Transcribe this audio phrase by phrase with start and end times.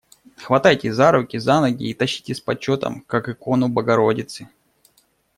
[0.37, 4.47] Хватайте за руки, за ноги и тащите с почетом, как икону богородицы.